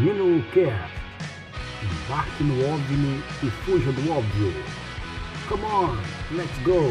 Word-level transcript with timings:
Minocast. 0.00 0.94
Embarque 1.82 2.42
no 2.42 2.54
OVNI 2.54 3.22
e 3.42 3.50
fuja 3.50 3.92
do 3.92 4.10
óbvio. 4.10 4.50
Come 5.46 5.62
on, 5.64 5.94
let's 6.34 6.58
go! 6.64 6.88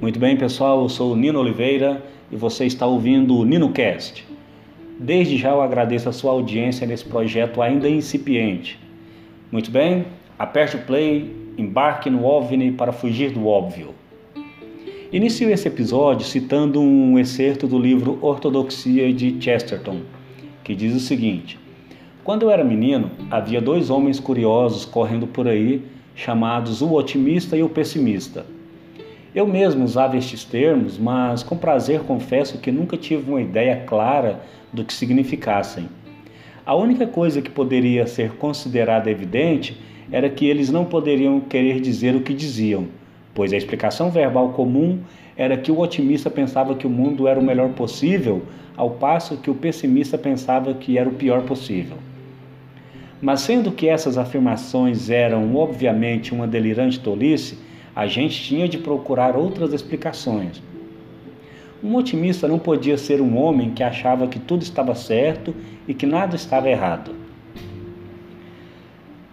Muito 0.00 0.18
bem, 0.18 0.34
pessoal, 0.38 0.80
eu 0.82 0.88
sou 0.88 1.12
o 1.12 1.16
Nino 1.16 1.40
Oliveira 1.40 2.02
e 2.32 2.36
você 2.36 2.64
está 2.64 2.86
ouvindo 2.86 3.36
o 3.36 3.44
NinoCast. 3.44 4.26
Desde 4.98 5.36
já 5.36 5.50
eu 5.50 5.60
agradeço 5.60 6.08
a 6.08 6.12
sua 6.12 6.30
audiência 6.30 6.86
nesse 6.86 7.04
projeto 7.04 7.60
ainda 7.60 7.86
incipiente. 7.86 8.78
Muito 9.52 9.68
bem, 9.68 10.06
aperte 10.38 10.76
o 10.76 10.82
play, 10.82 11.34
embarque 11.58 12.08
no 12.08 12.24
OVNI 12.24 12.70
para 12.70 12.92
fugir 12.92 13.32
do 13.32 13.48
óbvio. 13.48 13.92
Inicio 15.12 15.50
esse 15.50 15.66
episódio 15.66 16.24
citando 16.24 16.80
um 16.80 17.18
excerto 17.18 17.66
do 17.66 17.76
livro 17.76 18.16
Ortodoxia 18.22 19.12
de 19.12 19.42
Chesterton, 19.42 20.02
que 20.62 20.72
diz 20.72 20.94
o 20.94 21.00
seguinte: 21.00 21.58
Quando 22.22 22.42
eu 22.42 22.50
era 22.50 22.62
menino, 22.62 23.10
havia 23.28 23.60
dois 23.60 23.90
homens 23.90 24.20
curiosos 24.20 24.84
correndo 24.84 25.26
por 25.26 25.48
aí, 25.48 25.82
chamados 26.14 26.80
o 26.80 26.92
otimista 26.92 27.56
e 27.56 27.62
o 27.64 27.68
pessimista. 27.68 28.46
Eu 29.34 29.48
mesmo 29.48 29.84
usava 29.84 30.16
estes 30.16 30.44
termos, 30.44 30.96
mas 30.96 31.42
com 31.42 31.56
prazer 31.56 32.02
confesso 32.02 32.58
que 32.58 32.70
nunca 32.70 32.96
tive 32.96 33.28
uma 33.28 33.42
ideia 33.42 33.82
clara 33.84 34.42
do 34.72 34.84
que 34.84 34.94
significassem. 34.94 35.88
A 36.70 36.74
única 36.76 37.04
coisa 37.04 37.42
que 37.42 37.50
poderia 37.50 38.06
ser 38.06 38.36
considerada 38.36 39.10
evidente 39.10 39.76
era 40.12 40.30
que 40.30 40.46
eles 40.46 40.70
não 40.70 40.84
poderiam 40.84 41.40
querer 41.40 41.80
dizer 41.80 42.14
o 42.14 42.20
que 42.20 42.32
diziam, 42.32 42.86
pois 43.34 43.52
a 43.52 43.56
explicação 43.56 44.08
verbal 44.08 44.50
comum 44.50 45.00
era 45.36 45.56
que 45.56 45.72
o 45.72 45.80
otimista 45.80 46.30
pensava 46.30 46.76
que 46.76 46.86
o 46.86 46.88
mundo 46.88 47.26
era 47.26 47.40
o 47.40 47.42
melhor 47.42 47.70
possível, 47.70 48.42
ao 48.76 48.90
passo 48.90 49.38
que 49.38 49.50
o 49.50 49.54
pessimista 49.56 50.16
pensava 50.16 50.72
que 50.72 50.96
era 50.96 51.08
o 51.08 51.14
pior 51.14 51.42
possível. 51.42 51.96
Mas 53.20 53.40
sendo 53.40 53.72
que 53.72 53.88
essas 53.88 54.16
afirmações 54.16 55.10
eram 55.10 55.56
obviamente 55.56 56.32
uma 56.32 56.46
delirante 56.46 57.00
tolice, 57.00 57.58
a 57.96 58.06
gente 58.06 58.44
tinha 58.44 58.68
de 58.68 58.78
procurar 58.78 59.34
outras 59.34 59.72
explicações. 59.72 60.62
Um 61.82 61.96
otimista 61.96 62.46
não 62.46 62.58
podia 62.58 62.98
ser 62.98 63.22
um 63.22 63.38
homem 63.38 63.70
que 63.70 63.82
achava 63.82 64.26
que 64.26 64.38
tudo 64.38 64.62
estava 64.62 64.94
certo 64.94 65.54
e 65.88 65.94
que 65.94 66.04
nada 66.04 66.36
estava 66.36 66.68
errado. 66.68 67.14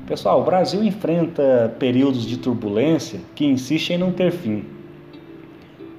Pessoal, 0.05 0.39
o 0.39 0.45
Brasil 0.45 0.81
enfrenta 0.81 1.75
períodos 1.77 2.25
de 2.25 2.37
turbulência 2.37 3.19
que 3.35 3.45
insistem 3.45 3.97
em 3.97 3.99
não 3.99 4.13
ter 4.13 4.31
fim. 4.31 4.63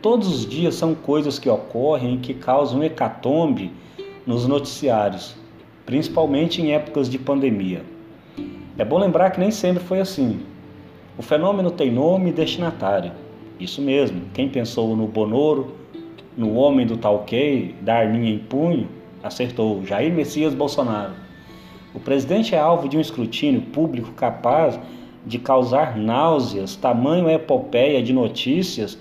Todos 0.00 0.28
os 0.28 0.48
dias 0.48 0.74
são 0.74 0.94
coisas 0.94 1.38
que 1.38 1.50
ocorrem 1.50 2.14
e 2.14 2.18
que 2.18 2.32
causam 2.32 2.82
hecatombe 2.82 3.70
nos 4.26 4.46
noticiários, 4.46 5.36
principalmente 5.84 6.62
em 6.62 6.72
épocas 6.72 7.10
de 7.10 7.18
pandemia. 7.18 7.82
É 8.78 8.84
bom 8.86 8.98
lembrar 8.98 9.32
que 9.32 9.40
nem 9.40 9.50
sempre 9.50 9.84
foi 9.84 10.00
assim. 10.00 10.40
O 11.18 11.22
fenômeno 11.22 11.70
tem 11.70 11.90
nome 11.90 12.30
e 12.30 12.32
destinatário. 12.32 13.12
Isso 13.60 13.82
mesmo, 13.82 14.22
quem 14.32 14.48
pensou 14.48 14.96
no 14.96 15.06
Bonoro, 15.06 15.74
no 16.38 16.54
homem 16.54 16.86
do 16.86 16.96
Talquei, 16.96 17.74
da 17.80 17.96
arminha 17.96 18.32
em 18.32 18.38
punho, 18.38 18.88
acertou 19.24 19.84
Jair 19.84 20.14
Messias 20.14 20.54
Bolsonaro. 20.54 21.12
O 21.92 21.98
presidente 21.98 22.54
é 22.54 22.58
alvo 22.58 22.88
de 22.88 22.96
um 22.96 23.00
escrutínio 23.00 23.60
público 23.60 24.12
capaz 24.12 24.78
de 25.26 25.36
causar 25.40 25.96
náuseas, 25.96 26.76
tamanho 26.76 27.28
epopeia 27.28 28.00
de 28.00 28.12
notícias 28.12 28.96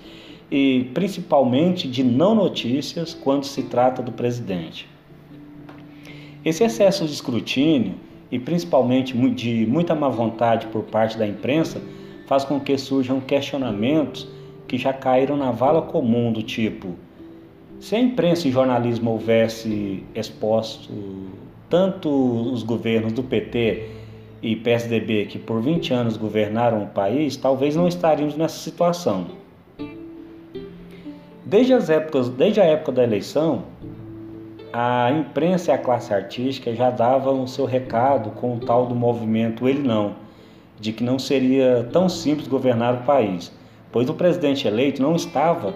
e 0.50 0.90
principalmente 0.92 1.86
de 1.86 2.02
não 2.02 2.34
notícias 2.34 3.14
quando 3.14 3.44
se 3.44 3.62
trata 3.62 4.02
do 4.02 4.10
presidente. 4.10 4.88
Esse 6.44 6.64
excesso 6.64 7.06
de 7.06 7.12
escrutínio 7.12 7.94
e 8.32 8.38
principalmente 8.40 9.16
de 9.16 9.64
muita 9.64 9.94
má 9.94 10.08
vontade 10.08 10.66
por 10.66 10.82
parte 10.82 11.16
da 11.16 11.26
imprensa 11.26 11.80
faz 12.26 12.44
com 12.44 12.58
que 12.58 12.76
surjam 12.76 13.20
questionamentos 13.20 14.26
que 14.66 14.76
já 14.76 14.92
caíram 14.92 15.36
na 15.36 15.52
vala 15.52 15.82
comum 15.82 16.32
do 16.32 16.42
tipo: 16.42 16.96
se 17.80 17.94
a 17.94 18.00
imprensa 18.00 18.48
e 18.48 18.50
jornalismo 18.50 19.10
houvesse 19.10 20.04
exposto 20.14 20.92
tanto 21.68 22.08
os 22.52 22.62
governos 22.62 23.12
do 23.12 23.22
PT 23.22 23.90
e 24.42 24.56
PSDB 24.56 25.26
que 25.26 25.38
por 25.38 25.60
20 25.60 25.92
anos 25.92 26.16
governaram 26.16 26.84
o 26.84 26.86
país, 26.86 27.36
talvez 27.36 27.76
não 27.76 27.86
estaríamos 27.86 28.36
nessa 28.36 28.58
situação. 28.58 29.26
Desde, 31.44 31.72
as 31.72 31.88
épocas, 31.88 32.28
desde 32.28 32.60
a 32.60 32.64
época 32.64 32.92
da 32.92 33.02
eleição, 33.02 33.64
a 34.72 35.10
imprensa 35.12 35.70
e 35.70 35.74
a 35.74 35.78
classe 35.78 36.12
artística 36.12 36.74
já 36.74 36.90
davam 36.90 37.42
o 37.42 37.48
seu 37.48 37.64
recado 37.64 38.30
com 38.32 38.56
o 38.56 38.60
tal 38.60 38.86
do 38.86 38.94
movimento 38.94 39.66
Ele 39.66 39.80
Não 39.80 40.28
de 40.80 40.92
que 40.92 41.02
não 41.02 41.18
seria 41.18 41.88
tão 41.92 42.08
simples 42.08 42.46
governar 42.46 42.94
o 42.94 43.04
país, 43.04 43.52
pois 43.90 44.08
o 44.08 44.14
presidente 44.14 44.66
eleito 44.66 45.02
não 45.02 45.16
estava 45.16 45.74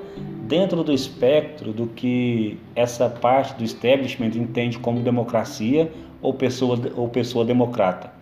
dentro 0.52 0.84
do 0.84 0.92
espectro 0.92 1.72
do 1.72 1.86
que 1.86 2.58
essa 2.76 3.08
parte 3.08 3.54
do 3.54 3.64
establishment 3.64 4.32
entende 4.36 4.78
como 4.78 5.00
democracia 5.00 5.90
ou 6.20 6.34
pessoa, 6.34 6.78
ou 6.94 7.08
pessoa 7.08 7.42
democrata. 7.42 8.12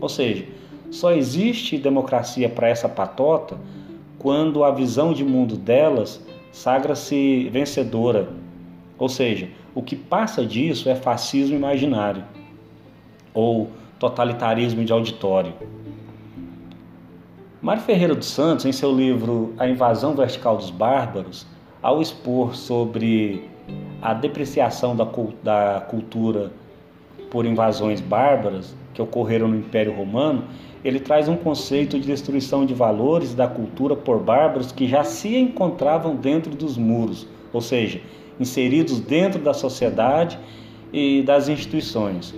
Ou 0.00 0.08
seja, 0.08 0.46
só 0.90 1.12
existe 1.12 1.76
democracia 1.76 2.48
para 2.48 2.66
essa 2.66 2.88
patota 2.88 3.58
quando 4.18 4.64
a 4.64 4.70
visão 4.70 5.12
de 5.12 5.22
mundo 5.22 5.54
delas 5.54 6.26
sagra-se 6.50 7.50
vencedora. 7.52 8.30
Ou 8.98 9.10
seja, 9.10 9.50
o 9.74 9.82
que 9.82 9.96
passa 9.96 10.46
disso 10.46 10.88
é 10.88 10.94
fascismo 10.94 11.56
imaginário 11.56 12.24
ou 13.34 13.70
totalitarismo 13.98 14.82
de 14.82 14.94
auditório. 14.94 15.52
Mário 17.60 17.82
Ferreira 17.82 18.14
dos 18.14 18.28
Santos, 18.28 18.64
em 18.64 18.72
seu 18.72 18.96
livro 18.96 19.52
A 19.58 19.68
Invasão 19.68 20.14
Vertical 20.14 20.56
dos 20.56 20.70
Bárbaros, 20.70 21.46
ao 21.86 22.02
expor 22.02 22.56
sobre 22.56 23.48
a 24.02 24.12
depreciação 24.12 24.96
da, 24.96 25.08
da 25.40 25.80
cultura 25.88 26.50
por 27.30 27.46
invasões 27.46 28.00
bárbaras 28.00 28.74
que 28.92 29.00
ocorreram 29.00 29.46
no 29.46 29.54
Império 29.54 29.94
Romano, 29.94 30.42
ele 30.84 30.98
traz 30.98 31.28
um 31.28 31.36
conceito 31.36 31.96
de 31.96 32.04
destruição 32.04 32.66
de 32.66 32.74
valores 32.74 33.36
da 33.36 33.46
cultura 33.46 33.94
por 33.94 34.18
bárbaros 34.18 34.72
que 34.72 34.88
já 34.88 35.04
se 35.04 35.36
encontravam 35.36 36.16
dentro 36.16 36.56
dos 36.56 36.76
muros, 36.76 37.28
ou 37.52 37.60
seja, 37.60 38.00
inseridos 38.40 38.98
dentro 38.98 39.40
da 39.40 39.54
sociedade 39.54 40.36
e 40.92 41.22
das 41.22 41.48
instituições. 41.48 42.34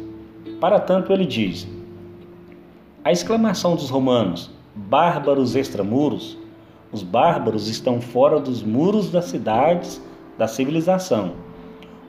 Para 0.61 0.79
tanto, 0.79 1.11
ele 1.11 1.25
diz: 1.25 1.67
a 3.03 3.11
exclamação 3.11 3.77
dos 3.77 3.89
romanos 3.89 4.51
bárbaros 4.75 5.57
extramuros, 5.57 6.37
os 6.91 7.03
bárbaros 7.03 7.69
estão 7.69 8.01
fora 8.01 8.41
dos 8.41 8.63
muros 8.63 9.11
das 9.11 9.27
cidades, 9.27 10.03
da 10.39 10.49
civilização. 10.49 11.33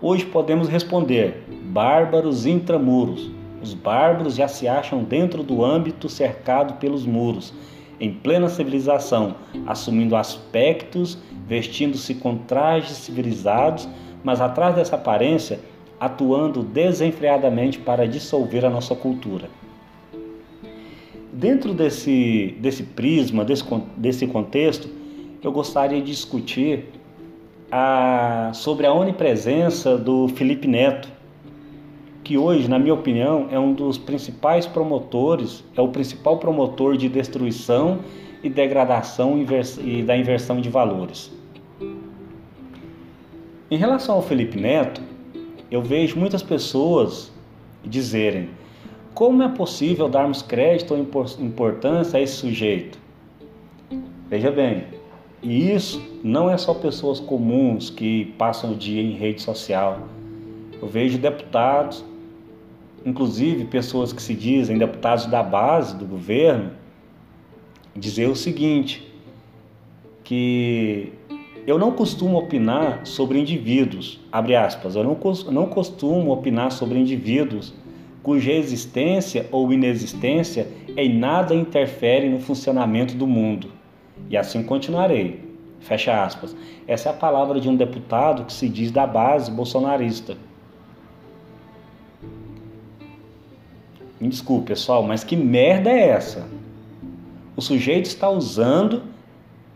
Hoje 0.01 0.25
podemos 0.25 0.69
responder: 0.69 1.43
bárbaros 1.65 2.45
intramuros. 2.45 3.29
Os 3.61 3.73
bárbaros 3.73 4.35
já 4.35 4.47
se 4.47 4.67
acham 4.69 5.03
dentro 5.03 5.43
do 5.43 5.65
âmbito 5.65 6.07
cercado 6.07 6.75
pelos 6.75 7.05
muros, 7.05 7.53
em 7.99 8.13
plena 8.13 8.47
civilização, 8.47 9.35
assumindo 9.67 10.15
aspectos, 10.15 11.17
vestindo-se 11.45 12.15
com 12.15 12.37
trajes 12.37 12.95
civilizados, 12.97 13.89
mas 14.23 14.39
atrás 14.39 14.75
dessa 14.75 14.95
aparência, 14.95 15.59
atuando 15.99 16.63
desenfreadamente 16.63 17.79
para 17.79 18.07
dissolver 18.07 18.63
a 18.63 18.69
nossa 18.69 18.95
cultura. 18.95 19.49
Dentro 21.39 21.73
desse, 21.73 22.53
desse 22.59 22.83
prisma, 22.83 23.45
desse, 23.45 23.63
desse 23.95 24.27
contexto, 24.27 24.89
eu 25.41 25.53
gostaria 25.53 26.01
de 26.01 26.07
discutir 26.07 26.87
a, 27.71 28.51
sobre 28.53 28.85
a 28.85 28.93
onipresença 28.93 29.97
do 29.97 30.27
Felipe 30.27 30.67
Neto, 30.67 31.07
que 32.25 32.37
hoje, 32.37 32.69
na 32.69 32.77
minha 32.77 32.93
opinião, 32.93 33.47
é 33.49 33.57
um 33.57 33.71
dos 33.71 33.97
principais 33.97 34.65
promotores, 34.65 35.63
é 35.77 35.79
o 35.79 35.87
principal 35.87 36.39
promotor 36.39 36.97
de 36.97 37.07
destruição 37.07 37.99
e 38.43 38.49
degradação 38.49 39.41
e 39.81 40.03
da 40.03 40.17
inversão 40.17 40.59
de 40.59 40.67
valores. 40.67 41.31
Em 43.71 43.77
relação 43.77 44.15
ao 44.15 44.21
Felipe 44.21 44.59
Neto, 44.59 45.01
eu 45.71 45.81
vejo 45.81 46.19
muitas 46.19 46.43
pessoas 46.43 47.31
dizerem 47.85 48.49
como 49.19 49.43
é 49.43 49.49
possível 49.49 50.07
darmos 50.07 50.41
crédito 50.41 50.93
ou 50.93 50.97
importância 51.41 52.17
a 52.17 52.21
esse 52.21 52.35
sujeito? 52.35 52.97
Veja 54.29 54.49
bem, 54.49 54.85
e 55.43 55.73
isso 55.73 56.01
não 56.23 56.49
é 56.49 56.57
só 56.57 56.73
pessoas 56.73 57.19
comuns 57.19 57.89
que 57.89 58.33
passam 58.37 58.71
o 58.71 58.75
dia 58.75 59.01
em 59.01 59.11
rede 59.11 59.41
social. 59.41 60.07
Eu 60.81 60.87
vejo 60.87 61.17
deputados 61.17 62.01
inclusive 63.05 63.65
pessoas 63.65 64.13
que 64.13 64.21
se 64.21 64.33
dizem 64.33 64.77
deputados 64.77 65.25
da 65.25 65.43
base 65.43 65.97
do 65.97 66.05
governo, 66.05 66.71
dizer 67.93 68.29
o 68.29 68.35
seguinte, 68.37 69.05
que 70.23 71.11
eu 71.67 71.77
não 71.77 71.91
costumo 71.91 72.37
opinar 72.37 73.05
sobre 73.05 73.37
indivíduos, 73.37 74.17
abre 74.31 74.55
aspas, 74.55 74.95
eu 74.95 75.03
não, 75.03 75.19
não 75.51 75.65
costumo 75.65 76.31
opinar 76.31 76.71
sobre 76.71 76.97
indivíduos 76.97 77.73
cuja 78.21 78.51
existência 78.51 79.47
ou 79.51 79.71
inexistência 79.71 80.67
em 80.95 81.17
nada 81.17 81.55
interfere 81.55 82.29
no 82.29 82.39
funcionamento 82.39 83.15
do 83.15 83.25
mundo. 83.25 83.71
E 84.29 84.37
assim 84.37 84.63
continuarei. 84.63 85.49
Fecha 85.79 86.23
aspas. 86.23 86.55
Essa 86.87 87.09
é 87.09 87.11
a 87.11 87.15
palavra 87.15 87.59
de 87.59 87.69
um 87.69 87.75
deputado 87.75 88.45
que 88.45 88.53
se 88.53 88.67
diz 88.67 88.91
da 88.91 89.07
base 89.07 89.49
bolsonarista. 89.49 90.37
Me 94.19 94.27
desculpe, 94.27 94.67
pessoal, 94.67 95.01
mas 95.01 95.23
que 95.23 95.37
merda 95.37 95.89
é 95.89 96.09
essa? 96.09 96.45
O 97.55 97.61
sujeito 97.61 98.05
está 98.05 98.29
usando 98.29 99.03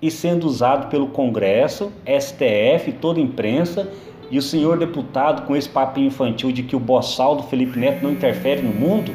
e 0.01 0.12
sendo 0.12 0.46
usado 0.46 0.89
pelo 0.89 1.07
Congresso, 1.07 1.94
STF, 2.06 2.92
toda 3.00 3.19
a 3.19 3.24
imprensa, 3.24 3.89
e 4.34 4.38
o 4.40 4.42
senhor 4.42 4.80
deputado 4.80 5.46
com 5.46 5.56
esse 5.56 5.70
papinho 5.70 6.08
infantil 6.08 6.52
de 6.52 6.64
que 6.64 6.76
o 6.76 6.80
boçal 6.80 7.36
do 7.36 7.44
Felipe 7.44 7.78
Neto 7.78 8.02
não 8.02 8.12
interfere 8.12 8.64
no 8.64 8.74
mundo? 8.74 9.14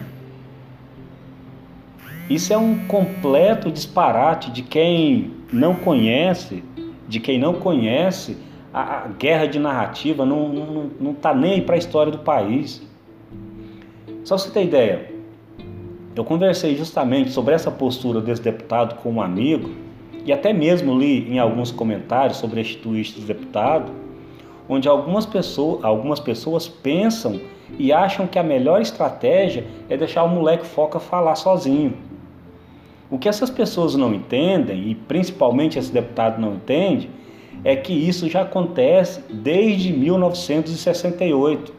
Isso 2.30 2.52
é 2.52 2.56
um 2.56 2.86
completo 2.86 3.68
disparate 3.68 4.48
de 4.52 4.62
quem 4.62 5.32
não 5.52 5.74
conhece, 5.74 6.62
de 7.08 7.18
quem 7.18 7.36
não 7.36 7.54
conhece 7.54 8.36
a, 8.72 9.06
a 9.06 9.08
guerra 9.08 9.46
de 9.46 9.58
narrativa, 9.58 10.24
não 10.24 10.52
está 10.52 10.64
não, 10.64 10.90
não 11.00 11.14
tá 11.14 11.34
nem 11.34 11.62
para 11.62 11.74
a 11.74 11.78
história 11.78 12.12
do 12.12 12.18
país. 12.18 12.80
Só 14.22 14.38
você 14.38 14.50
ter 14.50 14.62
ideia, 14.62 15.12
eu 16.14 16.22
conversei 16.22 16.76
justamente 16.76 17.32
sobre 17.32 17.54
essa 17.54 17.72
postura 17.72 18.20
desse 18.20 18.42
deputado 18.42 18.94
com 19.02 19.14
um 19.14 19.20
amigo, 19.20 19.68
e 20.24 20.32
até 20.32 20.52
mesmo 20.52 20.96
li 20.96 21.28
em 21.28 21.40
alguns 21.40 21.72
comentários 21.72 22.36
sobre 22.36 22.60
este 22.60 22.76
tweet 22.76 23.18
do 23.20 23.26
deputado, 23.26 23.90
onde 24.68 24.88
algumas 24.88 25.24
pessoas, 25.24 25.82
algumas 25.84 26.20
pessoas 26.20 26.68
pensam 26.68 27.40
e 27.78 27.92
acham 27.92 28.26
que 28.26 28.38
a 28.38 28.42
melhor 28.42 28.80
estratégia 28.80 29.66
é 29.88 29.96
deixar 29.96 30.24
o 30.24 30.28
moleque 30.28 30.66
foca 30.66 31.00
falar 31.00 31.34
sozinho. 31.34 31.96
O 33.10 33.18
que 33.18 33.28
essas 33.28 33.48
pessoas 33.48 33.94
não 33.94 34.12
entendem, 34.12 34.90
e 34.90 34.94
principalmente 34.94 35.78
esse 35.78 35.90
deputado 35.90 36.40
não 36.40 36.54
entende, 36.54 37.08
é 37.64 37.74
que 37.74 37.92
isso 37.92 38.28
já 38.28 38.42
acontece 38.42 39.22
desde 39.30 39.92
1968. 39.92 41.72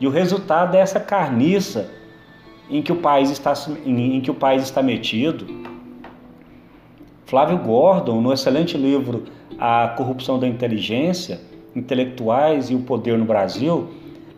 E 0.00 0.06
o 0.06 0.10
resultado 0.10 0.76
é 0.76 0.80
essa 0.80 1.00
carniça 1.00 1.90
em 2.70 2.80
que 2.80 2.92
o 2.92 2.96
país 2.96 3.30
está, 3.30 3.52
em 3.84 4.20
que 4.20 4.30
o 4.30 4.34
país 4.34 4.62
está 4.62 4.80
metido. 4.80 5.44
Flávio 7.26 7.58
Gordon, 7.58 8.20
no 8.20 8.32
excelente 8.32 8.78
livro 8.78 9.24
A 9.58 9.88
Corrupção 9.96 10.38
da 10.38 10.46
Inteligência, 10.46 11.40
Intelectuais 11.74 12.70
e 12.70 12.74
o 12.74 12.80
Poder 12.80 13.18
no 13.18 13.24
Brasil, 13.24 13.88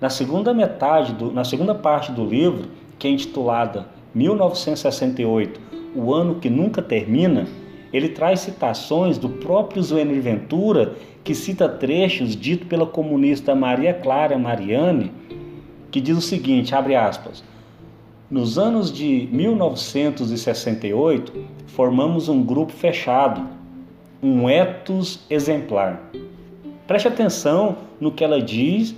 na 0.00 0.10
segunda 0.10 0.52
metade, 0.52 1.12
do, 1.12 1.32
na 1.32 1.44
segunda 1.44 1.74
parte 1.74 2.12
do 2.12 2.24
livro, 2.24 2.68
que 2.98 3.06
é 3.06 3.10
intitulada 3.10 3.86
1968, 4.14 5.60
o 5.94 6.12
ano 6.12 6.34
que 6.36 6.50
nunca 6.50 6.82
termina, 6.82 7.46
ele 7.92 8.08
traz 8.08 8.40
citações 8.40 9.18
do 9.18 9.28
próprio 9.28 9.80
Zuenir 9.82 10.20
Ventura, 10.20 10.94
que 11.22 11.32
cita 11.34 11.68
trechos 11.68 12.34
ditos 12.34 12.66
pela 12.66 12.86
comunista 12.86 13.54
Maria 13.54 13.94
Clara 13.94 14.38
Mariani, 14.38 15.12
que 15.90 16.00
diz 16.00 16.16
o 16.16 16.22
seguinte, 16.22 16.74
abre 16.74 16.96
aspas, 16.96 17.44
nos 18.30 18.58
anos 18.58 18.90
de 18.90 19.28
1968, 19.30 21.34
formamos 21.66 22.30
um 22.30 22.42
grupo 22.42 22.72
fechado, 22.72 23.46
um 24.22 24.48
etos 24.48 25.20
exemplar. 25.28 26.00
Preste 26.92 27.08
atenção 27.08 27.78
no 27.98 28.12
que 28.12 28.22
ela 28.22 28.38
diz 28.38 28.94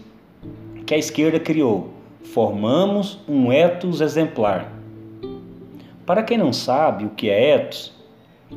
que 0.85 0.93
a 0.95 0.99
esquerda 0.99 1.39
criou. 1.39 1.91
Formamos 2.25 3.21
um 3.29 3.53
etos 3.53 4.01
exemplar. 4.01 4.73
Para 6.05 6.25
quem 6.25 6.37
não 6.37 6.53
sabe 6.53 7.05
o 7.05 7.11
que 7.11 7.31
é 7.31 7.51
etos, 7.51 7.93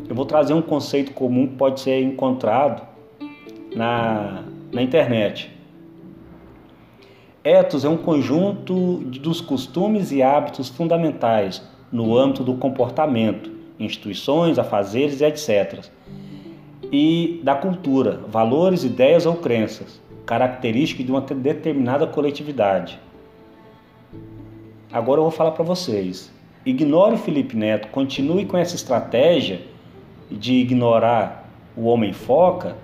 eu 0.10 0.16
vou 0.16 0.25
trazer 0.25 0.56
um 0.56 0.62
conceito 0.63 1.13
comum 1.13 1.45
que 1.45 1.54
pode 1.54 1.81
ser 1.81 2.01
encontrado 2.01 2.81
na, 3.75 4.44
na 4.72 4.81
internet. 4.81 5.51
Etos 7.44 7.86
é 7.86 7.89
um 7.89 7.98
conjunto 7.98 8.98
dos 9.01 9.39
costumes 9.39 10.12
e 10.12 10.24
hábitos 10.24 10.68
fundamentais 10.68 11.62
no 11.92 12.18
âmbito 12.18 12.44
do 12.44 12.56
comportamento, 12.56 13.51
instituições, 13.80 14.57
afazeres 14.57 15.22
e 15.22 15.25
etc. 15.25 15.86
E 16.92 17.42
da 17.44 17.56
cultura, 17.56 18.22
valores, 18.28 18.84
ideias 18.84 19.25
ou 19.25 19.36
crenças, 19.36 20.01
características 20.25 21.06
de 21.06 21.12
uma 21.12 21.22
determinada 21.22 22.07
coletividade. 22.07 23.00
Agora 24.92 25.19
eu 25.19 25.24
vou 25.24 25.31
falar 25.31 25.51
para 25.51 25.66
vocês. 25.66 26.31
Ignore 26.66 27.16
o 27.16 27.18
Felipe 27.18 27.56
Neto, 27.56 27.89
continue 27.89 28.45
com 28.45 28.57
essa 28.57 28.75
estratégia 28.75 29.62
de 30.30 30.56
ignorar 30.56 31.50
o 31.75 31.86
homem 31.86 32.13
foca, 32.13 32.75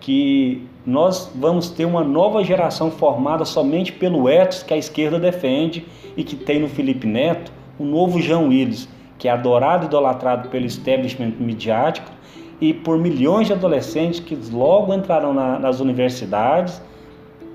que 0.00 0.66
nós 0.84 1.30
vamos 1.34 1.68
ter 1.68 1.84
uma 1.84 2.04
nova 2.04 2.44
geração 2.44 2.90
formada 2.90 3.44
somente 3.44 3.92
pelo 3.92 4.28
ethos 4.28 4.62
que 4.62 4.72
a 4.72 4.76
esquerda 4.76 5.18
defende 5.18 5.84
e 6.16 6.22
que 6.22 6.36
tem 6.36 6.60
no 6.60 6.68
Felipe 6.68 7.06
Neto 7.06 7.50
o 7.78 7.84
novo 7.84 8.20
João 8.20 8.48
Willis, 8.48 8.88
que 9.18 9.26
é 9.26 9.30
adorado 9.30 9.84
e 9.84 9.88
idolatrado 9.88 10.48
pelo 10.48 10.64
establishment 10.64 11.32
midiático 11.38 12.10
e 12.60 12.72
por 12.72 12.98
milhões 12.98 13.46
de 13.46 13.52
adolescentes 13.52 14.20
que 14.20 14.36
logo 14.50 14.92
entrarão 14.94 15.34
na, 15.34 15.58
nas 15.58 15.80
universidades, 15.80 16.80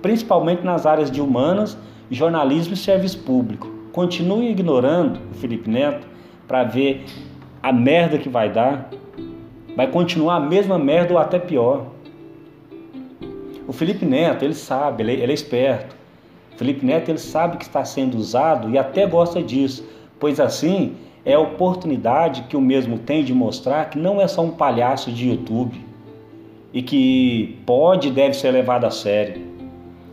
principalmente 0.02 0.64
nas 0.64 0.86
áreas 0.86 1.10
de 1.10 1.22
humanas, 1.22 1.78
jornalismo 2.10 2.74
e 2.74 2.78
serviço 2.78 3.20
público. 3.20 3.68
Continue 3.92 4.50
ignorando 4.50 5.20
o 5.32 5.36
Felipe 5.36 5.70
Neto 5.70 6.08
para 6.48 6.64
ver 6.64 7.06
a 7.62 7.72
merda 7.72 8.18
que 8.18 8.30
vai 8.30 8.50
dar. 8.50 8.90
Vai 9.76 9.88
continuar 9.88 10.36
a 10.36 10.40
mesma 10.40 10.78
merda 10.78 11.14
ou 11.14 11.20
até 11.20 11.40
pior. 11.40 11.88
O 13.68 13.74
Felipe 13.74 14.06
Neto, 14.06 14.44
ele 14.44 14.54
sabe, 14.54 15.04
ele, 15.04 15.14
ele 15.14 15.32
é 15.32 15.36
esperto. 15.36 15.96
O 16.54 16.58
Felipe 16.58 16.86
Neto, 16.86 17.10
ele 17.10 17.18
sabe 17.18 17.58
que 17.58 17.64
está 17.64 17.84
sendo 17.86 18.18
usado 18.18 18.70
e 18.70 18.78
até 18.78 19.08
gosta 19.08 19.42
disso, 19.42 19.88
pois 20.20 20.40
assim 20.40 20.96
é 21.26 21.34
a 21.34 21.40
oportunidade 21.40 22.44
que 22.44 22.58
o 22.58 22.62
mesmo 22.62 22.98
tem 22.98 23.24
de 23.24 23.34
mostrar 23.34 23.90
que 23.90 23.98
não 23.98 24.20
é 24.20 24.28
só 24.28 24.42
um 24.42 24.52
palhaço 24.52 25.12
de 25.12 25.30
YouTube 25.30 25.80
e 26.74 26.82
que 26.82 27.60
pode 27.66 28.08
e 28.08 28.12
deve 28.12 28.34
ser 28.34 28.52
levado 28.52 28.86
a 28.86 28.92
sério. 28.92 29.42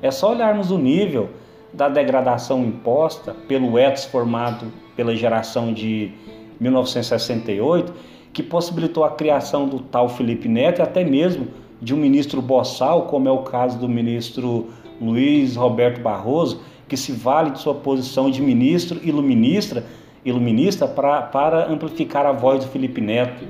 É 0.02 0.10
só 0.10 0.32
olharmos 0.32 0.70
o 0.70 0.78
nível 0.78 1.30
da 1.72 1.88
degradação 1.88 2.64
imposta 2.64 3.34
pelo 3.46 3.78
ethos 3.78 4.04
formado 4.04 4.66
pela 4.96 5.14
geração 5.14 5.72
de 5.72 6.12
1968, 6.60 7.92
que 8.32 8.42
possibilitou 8.42 9.04
a 9.04 9.10
criação 9.10 9.68
do 9.68 9.78
tal 9.78 10.08
Felipe 10.08 10.48
Neto 10.48 10.80
e 10.80 10.82
até 10.82 11.04
mesmo 11.04 11.48
de 11.80 11.94
um 11.94 11.96
ministro 11.96 12.42
boçal, 12.42 13.02
como 13.02 13.28
é 13.28 13.30
o 13.30 13.38
caso 13.38 13.78
do 13.78 13.88
ministro 13.88 14.68
Luiz 15.00 15.56
Roberto 15.56 16.00
Barroso, 16.00 16.60
que 16.88 16.96
se 16.96 17.12
vale 17.12 17.50
de 17.50 17.60
sua 17.60 17.74
posição 17.74 18.30
de 18.30 18.42
ministro 18.42 18.98
e 19.02 19.08
iluminista, 19.08 19.84
iluminista 20.24 20.86
para, 20.86 21.22
para 21.22 21.66
amplificar 21.70 22.26
a 22.26 22.32
voz 22.32 22.64
do 22.64 22.70
Felipe 22.70 23.00
Neto. 23.00 23.44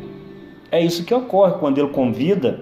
É 0.71 0.81
isso 0.81 1.05
que 1.05 1.15
ocorre 1.15 1.55
quando 1.59 1.79
ele 1.79 1.89
convida, 1.89 2.61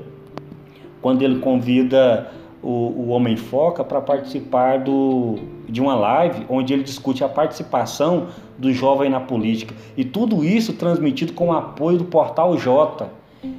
quando 1.02 1.22
ele 1.22 1.40
convida 1.40 2.30
o, 2.62 2.68
o 2.70 3.08
Homem 3.08 3.36
Foca 3.36 3.84
para 3.84 4.00
participar 4.00 4.80
do, 4.80 5.36
de 5.68 5.80
uma 5.80 5.94
live 5.94 6.46
onde 6.48 6.72
ele 6.72 6.82
discute 6.82 7.24
a 7.24 7.28
participação 7.28 8.28
do 8.56 8.72
jovem 8.72 9.10
na 9.10 9.20
política. 9.20 9.74
E 9.96 10.04
tudo 10.04 10.44
isso 10.44 10.72
transmitido 10.74 11.32
com 11.32 11.48
o 11.48 11.52
apoio 11.52 11.98
do 11.98 12.04
Portal 12.04 12.56
J 12.56 13.10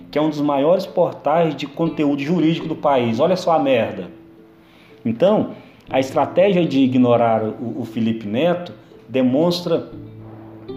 que 0.09 0.17
é 0.17 0.21
um 0.21 0.29
dos 0.29 0.41
maiores 0.41 0.85
portais 0.85 1.55
de 1.55 1.67
conteúdo 1.67 2.21
jurídico 2.21 2.67
do 2.67 2.75
país. 2.75 3.19
Olha 3.19 3.35
só 3.35 3.51
a 3.51 3.59
merda. 3.59 4.09
Então, 5.05 5.51
a 5.89 5.99
estratégia 5.99 6.65
de 6.65 6.79
ignorar 6.79 7.43
o, 7.43 7.81
o 7.81 7.85
Felipe 7.85 8.27
Neto 8.27 8.73
demonstra 9.07 9.89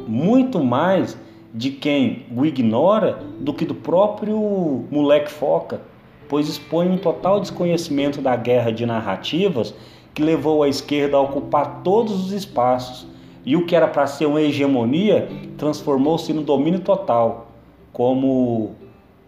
muito 0.06 0.62
mais 0.62 1.18
de 1.52 1.70
quem 1.70 2.26
o 2.34 2.46
ignora 2.46 3.18
do 3.40 3.52
que 3.52 3.64
do 3.64 3.74
próprio 3.74 4.84
moleque 4.90 5.30
foca, 5.30 5.80
pois 6.28 6.48
expõe 6.48 6.88
um 6.88 6.96
total 6.96 7.40
desconhecimento 7.40 8.20
da 8.20 8.36
guerra 8.36 8.70
de 8.70 8.86
narrativas 8.86 9.74
que 10.14 10.22
levou 10.22 10.62
a 10.62 10.68
esquerda 10.68 11.16
a 11.16 11.20
ocupar 11.20 11.80
todos 11.82 12.26
os 12.26 12.32
espaços 12.32 13.06
e 13.44 13.56
o 13.56 13.66
que 13.66 13.74
era 13.74 13.88
para 13.88 14.06
ser 14.06 14.26
uma 14.26 14.40
hegemonia 14.40 15.28
transformou-se 15.56 16.32
no 16.32 16.42
domínio 16.42 16.80
total, 16.80 17.50
como 17.92 18.72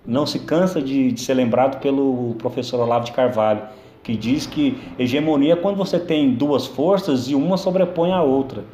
não 0.05 0.27
se 0.27 0.41
cansa 0.41 0.83
de, 0.83 1.13
de 1.13 1.21
ser 1.21 1.35
lembrado 1.35 1.81
pelo 1.81 2.35
professor 2.39 2.81
Olavo 2.81 3.05
de 3.05 3.13
Carvalho, 3.13 3.63
que 4.03 4.17
diz 4.17 4.47
que 4.47 4.77
hegemonia 4.99 5.55
é 5.55 5.57
quando 5.57 5.77
você 5.77 5.99
tem 5.99 6.35
duas 6.35 6.67
forças 6.67 7.29
e 7.29 7.35
uma 7.35 7.57
sobrepõe 7.57 8.13
a 8.13 8.23
outra. 8.23 8.65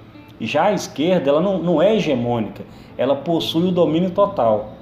Já 0.41 0.65
a 0.65 0.73
esquerda, 0.73 1.31
ela 1.31 1.41
não, 1.41 1.59
não 1.59 1.83
é 1.83 1.97
hegemônica, 1.97 2.63
ela 2.97 3.17
possui 3.17 3.69
o 3.69 3.73
domínio 3.73 4.11
total. 4.11 4.75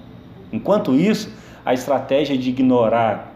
Enquanto 0.52 0.94
isso, 0.94 1.32
a 1.64 1.74
estratégia 1.74 2.36
de 2.36 2.50
ignorar 2.50 3.34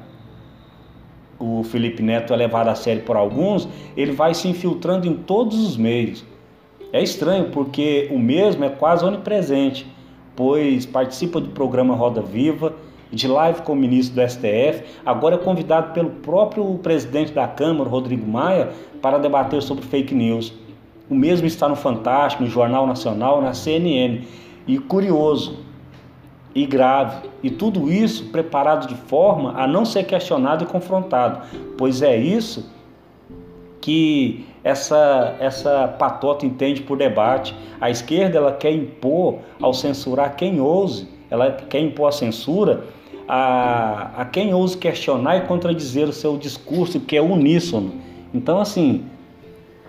o 1.38 1.64
Felipe 1.64 2.02
Neto 2.02 2.34
é 2.34 2.36
levada 2.36 2.70
a 2.70 2.74
sério 2.74 3.02
por 3.02 3.16
alguns, 3.16 3.66
ele 3.96 4.12
vai 4.12 4.34
se 4.34 4.46
infiltrando 4.46 5.08
em 5.08 5.14
todos 5.14 5.58
os 5.58 5.76
meios. 5.76 6.22
É 6.92 7.02
estranho 7.02 7.46
porque 7.46 8.08
o 8.12 8.18
mesmo 8.18 8.64
é 8.64 8.68
quase 8.68 9.04
onipresente, 9.04 9.86
pois 10.36 10.84
participa 10.84 11.40
do 11.40 11.48
programa 11.48 11.94
Roda 11.94 12.20
Viva, 12.20 12.74
de 13.10 13.26
live 13.26 13.62
com 13.62 13.72
o 13.72 13.76
ministro 13.76 14.14
do 14.14 14.28
STF, 14.28 14.84
agora 15.04 15.34
é 15.34 15.38
convidado 15.38 15.92
pelo 15.92 16.10
próprio 16.10 16.78
presidente 16.78 17.32
da 17.32 17.48
Câmara, 17.48 17.88
Rodrigo 17.88 18.26
Maia, 18.26 18.70
para 19.00 19.18
debater 19.18 19.62
sobre 19.62 19.84
fake 19.84 20.14
news. 20.14 20.52
O 21.10 21.14
mesmo 21.14 21.46
está 21.46 21.68
no 21.68 21.76
Fantástico, 21.76 22.44
no 22.44 22.48
Jornal 22.48 22.86
Nacional, 22.86 23.42
na 23.42 23.52
CNN. 23.52 24.22
E 24.66 24.78
curioso 24.78 25.58
e 26.54 26.66
grave, 26.66 27.28
e 27.42 27.50
tudo 27.50 27.90
isso 27.92 28.24
preparado 28.26 28.88
de 28.88 28.94
forma 28.94 29.52
a 29.56 29.66
não 29.66 29.84
ser 29.84 30.04
questionado 30.04 30.64
e 30.64 30.66
confrontado, 30.66 31.46
pois 31.78 32.02
é 32.02 32.16
isso 32.16 32.68
que 33.80 34.44
essa, 34.62 35.36
essa 35.38 35.88
patota 35.98 36.44
entende 36.44 36.82
por 36.82 36.98
debate. 36.98 37.54
A 37.80 37.88
esquerda 37.88 38.38
ela 38.38 38.52
quer 38.52 38.72
impor 38.72 39.38
ao 39.60 39.72
censurar 39.72 40.36
quem 40.36 40.60
ouse, 40.60 41.08
ela 41.30 41.52
quer 41.52 41.80
impor 41.80 42.08
a 42.08 42.12
censura 42.12 42.84
a, 43.28 44.10
a 44.22 44.24
quem 44.24 44.52
ouse 44.52 44.76
questionar 44.76 45.36
e 45.36 45.40
contradizer 45.42 46.08
o 46.08 46.12
seu 46.12 46.36
discurso, 46.36 46.98
que 46.98 47.16
é 47.16 47.22
uníssono. 47.22 47.92
Então, 48.34 48.60
assim, 48.60 49.04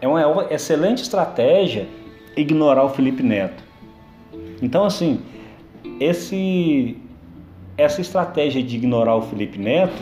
é 0.01 0.07
uma 0.07 0.47
excelente 0.51 1.03
estratégia 1.03 1.87
ignorar 2.35 2.83
o 2.83 2.89
Felipe 2.89 3.21
Neto. 3.21 3.63
Então, 4.61 4.85
assim, 4.85 5.21
esse, 5.99 6.97
essa 7.77 8.01
estratégia 8.01 8.63
de 8.63 8.75
ignorar 8.75 9.15
o 9.15 9.21
Felipe 9.21 9.57
Neto 9.57 10.01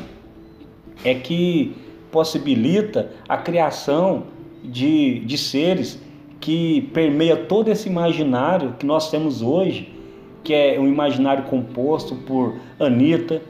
é 1.04 1.14
que 1.14 1.76
possibilita 2.12 3.12
a 3.28 3.38
criação 3.38 4.24
de, 4.64 5.20
de 5.20 5.38
seres 5.38 6.02
que 6.40 6.90
permeia 6.94 7.36
todo 7.36 7.70
esse 7.70 7.88
imaginário 7.88 8.74
que 8.80 8.86
nós 8.86 9.10
temos 9.10 9.42
hoje 9.42 10.00
que 10.44 10.54
é 10.54 10.80
um 10.80 10.88
imaginário 10.88 11.44
composto 11.44 12.16
por 12.16 12.56
Anitta, 12.80 13.42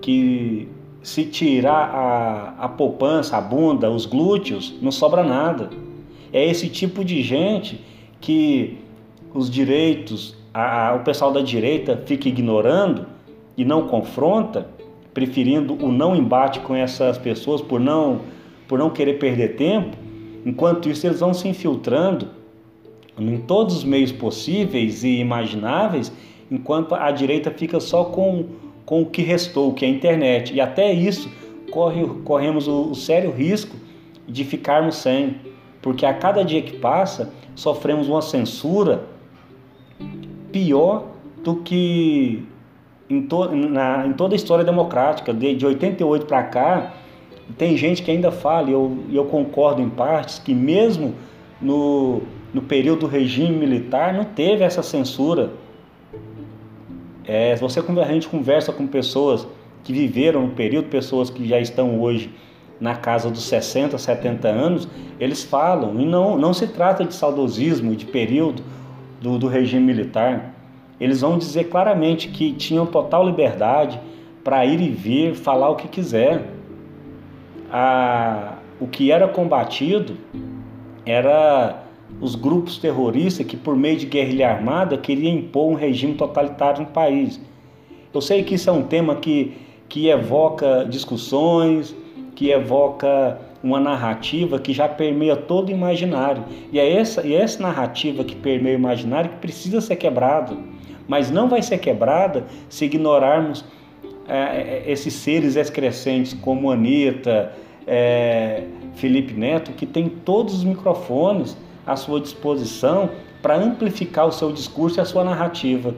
que 0.00 0.68
se 1.02 1.24
tirar 1.24 1.90
a, 1.94 2.64
a 2.64 2.68
poupança, 2.68 3.36
a 3.36 3.40
bunda, 3.40 3.90
os 3.90 4.04
glúteos, 4.06 4.74
não 4.82 4.90
sobra 4.90 5.22
nada. 5.22 5.70
É 6.32 6.44
esse 6.44 6.68
tipo 6.68 7.04
de 7.04 7.22
gente 7.22 7.80
que 8.20 8.78
os 9.32 9.50
direitos, 9.50 10.36
a, 10.52 10.88
a, 10.88 10.94
o 10.96 11.00
pessoal 11.00 11.32
da 11.32 11.40
direita 11.40 12.02
fica 12.04 12.28
ignorando 12.28 13.06
e 13.56 13.64
não 13.64 13.86
confronta, 13.86 14.68
preferindo 15.14 15.74
o 15.74 15.90
não 15.90 16.14
embate 16.14 16.60
com 16.60 16.74
essas 16.74 17.18
pessoas 17.18 17.60
por 17.60 17.80
não, 17.80 18.20
por 18.66 18.78
não 18.78 18.90
querer 18.90 19.14
perder 19.14 19.56
tempo. 19.56 19.96
Enquanto 20.44 20.88
isso, 20.88 21.06
eles 21.06 21.20
vão 21.20 21.34
se 21.34 21.48
infiltrando 21.48 22.28
em 23.18 23.38
todos 23.38 23.78
os 23.78 23.84
meios 23.84 24.12
possíveis 24.12 25.02
e 25.02 25.18
imagináveis, 25.18 26.12
enquanto 26.50 26.94
a 26.94 27.10
direita 27.10 27.50
fica 27.50 27.80
só 27.80 28.04
com, 28.04 28.46
com 28.88 29.02
o 29.02 29.04
que 29.04 29.20
restou, 29.20 29.74
que 29.74 29.84
é 29.84 29.88
a 29.88 29.90
internet. 29.90 30.54
E 30.54 30.62
até 30.62 30.90
isso 30.90 31.30
corre, 31.70 32.06
corremos 32.24 32.66
o, 32.66 32.92
o 32.92 32.94
sério 32.94 33.30
risco 33.30 33.76
de 34.26 34.44
ficarmos 34.44 34.96
sem, 34.96 35.36
porque 35.82 36.06
a 36.06 36.14
cada 36.14 36.42
dia 36.42 36.62
que 36.62 36.78
passa 36.78 37.30
sofremos 37.54 38.08
uma 38.08 38.22
censura 38.22 39.04
pior 40.50 41.04
do 41.44 41.56
que 41.56 42.42
em, 43.10 43.20
to, 43.20 43.54
na, 43.54 44.06
em 44.06 44.14
toda 44.14 44.34
a 44.34 44.36
história 44.36 44.64
democrática, 44.64 45.34
de, 45.34 45.54
de 45.54 45.66
88 45.66 46.24
para 46.24 46.42
cá, 46.44 46.94
tem 47.58 47.76
gente 47.76 48.02
que 48.02 48.10
ainda 48.10 48.32
fala, 48.32 48.70
e 48.70 48.72
eu, 48.72 48.96
eu 49.12 49.26
concordo 49.26 49.82
em 49.82 49.90
partes, 49.90 50.38
que 50.38 50.54
mesmo 50.54 51.14
no, 51.60 52.22
no 52.54 52.62
período 52.62 53.00
do 53.00 53.06
regime 53.06 53.54
militar 53.54 54.14
não 54.14 54.24
teve 54.24 54.64
essa 54.64 54.82
censura. 54.82 55.50
É, 57.28 57.54
você, 57.56 57.80
a 57.80 58.04
gente 58.06 58.26
conversa 58.26 58.72
com 58.72 58.86
pessoas 58.86 59.46
que 59.84 59.92
viveram 59.92 60.46
no 60.46 60.54
período, 60.54 60.88
pessoas 60.88 61.28
que 61.28 61.46
já 61.46 61.60
estão 61.60 62.00
hoje 62.00 62.30
na 62.80 62.96
casa 62.96 63.30
dos 63.30 63.42
60, 63.44 63.98
70 63.98 64.48
anos, 64.48 64.88
eles 65.20 65.44
falam, 65.44 66.00
e 66.00 66.06
não, 66.06 66.38
não 66.38 66.54
se 66.54 66.66
trata 66.66 67.04
de 67.04 67.14
saudosismo, 67.14 67.94
de 67.94 68.06
período 68.06 68.62
do, 69.20 69.38
do 69.38 69.46
regime 69.46 69.84
militar. 69.84 70.54
Eles 70.98 71.20
vão 71.20 71.36
dizer 71.36 71.64
claramente 71.64 72.28
que 72.28 72.52
tinham 72.52 72.86
total 72.86 73.26
liberdade 73.26 74.00
para 74.42 74.64
ir 74.64 74.80
e 74.80 74.88
vir, 74.88 75.34
falar 75.34 75.68
o 75.68 75.76
que 75.76 75.86
quiser. 75.86 76.42
A, 77.70 78.54
o 78.80 78.86
que 78.86 79.12
era 79.12 79.28
combatido 79.28 80.16
era 81.04 81.82
os 82.20 82.34
grupos 82.34 82.78
terroristas 82.78 83.46
que, 83.46 83.56
por 83.56 83.76
meio 83.76 83.96
de 83.96 84.06
guerrilha 84.06 84.50
armada, 84.50 84.96
queriam 84.96 85.34
impor 85.34 85.70
um 85.70 85.74
regime 85.74 86.14
totalitário 86.14 86.82
no 86.82 86.88
país. 86.88 87.40
Eu 88.12 88.20
sei 88.20 88.42
que 88.42 88.54
isso 88.54 88.68
é 88.68 88.72
um 88.72 88.82
tema 88.82 89.16
que, 89.16 89.56
que 89.88 90.08
evoca 90.08 90.86
discussões, 90.88 91.94
que 92.34 92.50
evoca 92.50 93.38
uma 93.62 93.80
narrativa 93.80 94.58
que 94.58 94.72
já 94.72 94.88
permeia 94.88 95.36
todo 95.36 95.68
o 95.68 95.72
imaginário. 95.72 96.44
E 96.72 96.78
é 96.78 96.92
essa, 96.92 97.26
e 97.26 97.34
é 97.34 97.40
essa 97.40 97.62
narrativa 97.62 98.24
que 98.24 98.34
permeia 98.34 98.76
o 98.76 98.78
imaginário 98.78 99.30
que 99.30 99.36
precisa 99.36 99.80
ser 99.80 99.96
quebrada. 99.96 100.56
Mas 101.06 101.30
não 101.30 101.48
vai 101.48 101.62
ser 101.62 101.78
quebrada 101.78 102.44
se 102.68 102.84
ignorarmos 102.84 103.64
é, 104.28 104.84
é 104.86 104.92
esses 104.92 105.14
seres 105.14 105.56
excrescentes 105.56 106.34
como 106.34 106.70
Anitta, 106.70 107.52
é, 107.86 108.64
Felipe 108.94 109.32
Neto, 109.32 109.72
que 109.72 109.86
tem 109.86 110.08
todos 110.08 110.54
os 110.54 110.64
microfones 110.64 111.56
à 111.88 111.96
sua 111.96 112.20
disposição 112.20 113.10
para 113.40 113.56
amplificar 113.56 114.26
o 114.26 114.32
seu 114.32 114.52
discurso 114.52 114.98
e 114.98 115.00
a 115.00 115.04
sua 115.04 115.24
narrativa. 115.24 115.94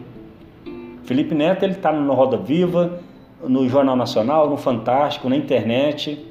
Felipe 1.04 1.34
Neto 1.34 1.64
ele 1.64 1.72
está 1.72 1.90
no 1.92 2.14
Roda 2.14 2.36
Viva, 2.36 3.00
no 3.42 3.68
Jornal 3.68 3.96
Nacional, 3.96 4.48
no 4.48 4.56
Fantástico, 4.56 5.28
na 5.28 5.36
internet. 5.36 6.24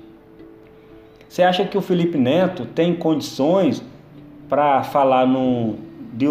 Você 1.28 1.44
acha 1.44 1.66
que 1.66 1.78
o 1.78 1.82
Felipe 1.82 2.18
Neto 2.18 2.66
tem 2.66 2.96
condições 2.96 3.84
para 4.48 4.82
falar 4.84 5.28
no, 5.28 5.76
de, 6.14 6.26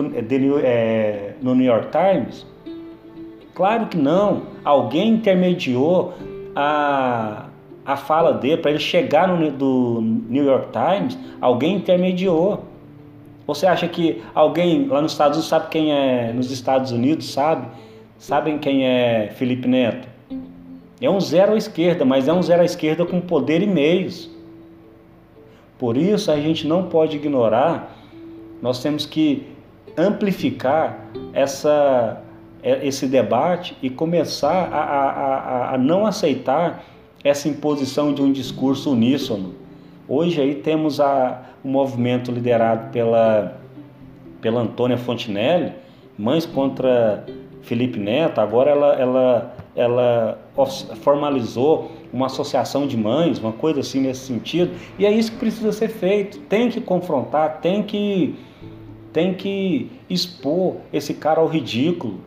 é, 0.65 1.35
no 1.43 1.55
New 1.55 1.67
York 1.67 1.89
Times? 1.91 2.47
Claro 3.55 3.87
que 3.87 3.97
não. 3.97 4.45
Alguém 4.65 5.15
intermediou 5.15 6.15
a, 6.55 7.47
a 7.85 7.97
fala 7.97 8.33
dele 8.33 8.57
para 8.59 8.71
ele 8.71 8.81
chegar 8.81 9.29
no 9.29 9.51
do 9.51 10.01
New 10.01 10.45
York 10.45 10.69
Times. 10.73 11.19
Alguém 11.41 11.77
intermediou. 11.77 12.65
Você 13.49 13.67
acha 13.67 13.89
que 13.89 14.23
alguém 14.35 14.87
lá 14.89 15.01
nos 15.01 15.13
Estados 15.13 15.39
Unidos 15.39 15.49
sabe 15.49 15.69
quem 15.71 15.91
é, 15.91 16.35
nos 16.35 16.51
Estados 16.51 16.93
Unidos 16.93 17.33
sabe? 17.33 17.67
Sabem 18.19 18.59
quem 18.59 18.85
é 18.85 19.33
Felipe 19.37 19.67
Neto? 19.67 20.07
É 21.01 21.09
um 21.09 21.19
zero 21.19 21.55
à 21.55 21.57
esquerda, 21.57 22.05
mas 22.05 22.29
é 22.29 22.33
um 22.33 22.43
zero 22.43 22.61
à 22.61 22.65
esquerda 22.67 23.07
com 23.07 23.23
poder 23.23 23.63
e 23.63 23.67
meios. 23.67 24.31
Por 25.79 25.97
isso 25.97 26.31
a 26.31 26.39
gente 26.39 26.67
não 26.67 26.91
pode 26.91 27.17
ignorar, 27.17 27.97
nós 28.61 28.83
temos 28.83 29.07
que 29.07 29.47
amplificar 29.97 31.07
essa, 31.33 32.21
é, 32.63 32.87
esse 32.87 33.07
debate 33.07 33.75
e 33.81 33.89
começar 33.89 34.69
a, 34.71 34.79
a, 34.79 35.11
a, 35.71 35.75
a 35.75 35.79
não 35.79 36.05
aceitar 36.05 36.85
essa 37.25 37.49
imposição 37.49 38.13
de 38.13 38.21
um 38.21 38.31
discurso 38.31 38.93
uníssono. 38.93 39.55
Hoje 40.07 40.39
aí 40.39 40.57
temos 40.57 41.01
a, 41.01 41.48
um 41.65 41.71
movimento 41.71 42.31
liderado 42.31 42.91
pela, 42.91 43.59
pela 44.41 44.61
Antônia 44.61 44.97
Fontinelli, 44.97 45.73
Mães 46.17 46.45
contra 46.45 47.25
Felipe 47.63 47.99
Neto, 47.99 48.41
agora 48.41 48.71
ela, 48.71 48.95
ela, 48.95 49.57
ela 49.77 50.39
formalizou 51.01 51.93
uma 52.13 52.27
associação 52.27 52.87
de 52.87 52.97
mães, 52.97 53.39
uma 53.39 53.53
coisa 53.53 53.81
assim 53.81 54.01
nesse 54.01 54.27
sentido, 54.27 54.75
e 54.99 55.07
é 55.07 55.13
isso 55.13 55.33
que 55.33 55.39
precisa 55.39 55.71
ser 55.71 55.89
feito. 55.89 56.39
Tem 56.41 56.71
que 56.71 56.81
confrontar, 56.81 57.61
tem 57.61 57.83
que, 57.83 58.35
tem 59.13 59.35
que 59.35 59.91
expor 60.09 60.77
esse 60.93 61.15
cara 61.15 61.41
ao 61.41 61.47
ridículo 61.47 62.21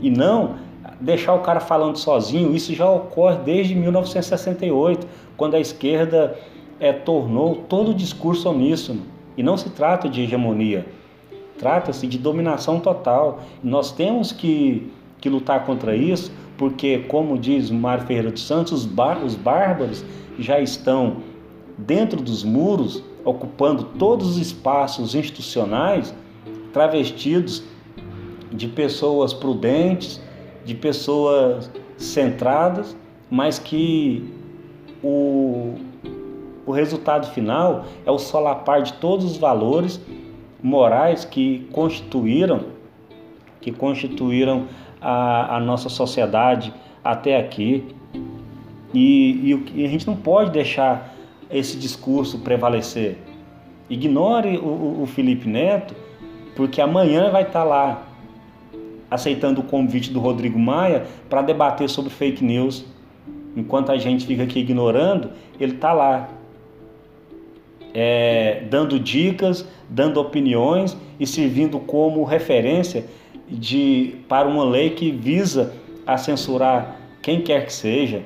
e 0.00 0.10
não 0.10 0.56
deixar 1.00 1.34
o 1.34 1.40
cara 1.40 1.60
falando 1.60 1.96
sozinho. 1.96 2.54
Isso 2.54 2.74
já 2.74 2.88
ocorre 2.88 3.38
desde 3.44 3.74
1968, 3.74 5.06
quando 5.36 5.54
a 5.54 5.60
esquerda 5.60 6.38
é, 6.78 6.92
tornou 6.92 7.64
todo 7.68 7.90
o 7.90 7.94
discurso 7.94 8.50
uníssono. 8.50 9.02
E 9.36 9.42
não 9.42 9.56
se 9.56 9.70
trata 9.70 10.08
de 10.08 10.22
hegemonia, 10.22 10.86
trata-se 11.58 12.06
de 12.06 12.18
dominação 12.18 12.80
total. 12.80 13.40
Nós 13.62 13.92
temos 13.92 14.32
que, 14.32 14.90
que 15.20 15.28
lutar 15.28 15.64
contra 15.66 15.94
isso, 15.94 16.32
porque, 16.56 17.00
como 17.00 17.38
diz 17.38 17.70
Mário 17.70 18.06
Ferreira 18.06 18.30
dos 18.30 18.46
Santos, 18.46 18.72
os, 18.72 18.86
bar, 18.86 19.22
os 19.22 19.34
bárbaros 19.34 20.04
já 20.38 20.58
estão 20.58 21.18
dentro 21.76 22.22
dos 22.22 22.42
muros, 22.42 23.02
ocupando 23.24 23.84
todos 23.98 24.30
os 24.30 24.38
espaços 24.38 25.14
institucionais, 25.14 26.14
travestidos 26.72 27.62
de 28.52 28.68
pessoas 28.68 29.34
prudentes, 29.34 30.20
de 30.64 30.74
pessoas 30.74 31.70
centradas, 31.98 32.96
mas 33.30 33.58
que 33.58 34.32
o, 35.02 35.74
o 36.66 36.72
resultado 36.72 37.32
final 37.32 37.86
é 38.04 38.10
o 38.10 38.18
solapar 38.18 38.82
de 38.82 38.94
todos 38.94 39.24
os 39.24 39.36
valores 39.36 40.00
morais 40.62 41.24
que 41.24 41.68
constituíram 41.72 42.76
que 43.66 43.72
constituíram 43.72 44.66
a, 45.00 45.56
a 45.56 45.60
nossa 45.60 45.88
sociedade 45.88 46.72
até 47.02 47.36
aqui. 47.36 47.84
E, 48.94 49.58
e, 49.74 49.84
a 49.84 49.88
gente 49.88 50.06
não 50.06 50.14
pode 50.14 50.52
deixar 50.52 51.12
esse 51.50 51.76
discurso 51.76 52.38
prevalecer. 52.38 53.18
Ignore 53.90 54.56
o, 54.58 55.02
o 55.02 55.06
Felipe 55.06 55.48
Neto, 55.48 55.96
porque 56.54 56.80
amanhã 56.80 57.28
vai 57.30 57.42
estar 57.42 57.64
lá 57.64 58.04
aceitando 59.10 59.62
o 59.62 59.64
convite 59.64 60.12
do 60.12 60.20
Rodrigo 60.20 60.58
Maia 60.58 61.04
para 61.28 61.42
debater 61.42 61.88
sobre 61.88 62.10
fake 62.10 62.44
news. 62.44 62.84
Enquanto 63.56 63.90
a 63.90 63.98
gente 63.98 64.26
fica 64.26 64.44
aqui 64.44 64.60
ignorando, 64.60 65.30
ele 65.58 65.74
está 65.74 65.92
lá, 65.92 66.28
é, 67.98 68.62
dando 68.68 69.00
dicas, 69.00 69.66
dando 69.88 70.20
opiniões 70.20 70.94
e 71.18 71.26
servindo 71.26 71.78
como 71.80 72.24
referência 72.24 73.06
de, 73.48 74.16
para 74.28 74.46
uma 74.46 74.64
lei 74.64 74.90
que 74.90 75.10
visa 75.10 75.72
a 76.06 76.18
censurar 76.18 77.00
quem 77.22 77.40
quer 77.40 77.64
que 77.64 77.72
seja, 77.72 78.22